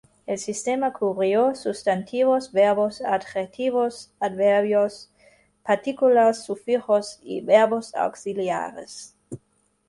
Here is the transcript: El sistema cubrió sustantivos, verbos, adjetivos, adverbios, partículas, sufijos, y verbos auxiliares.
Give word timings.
El 0.25 0.39
sistema 0.39 0.93
cubrió 0.93 1.53
sustantivos, 1.53 2.51
verbos, 2.51 3.03
adjetivos, 3.03 4.11
adverbios, 4.19 5.11
partículas, 5.61 6.43
sufijos, 6.43 7.19
y 7.21 7.41
verbos 7.41 7.93
auxiliares. 7.93 9.15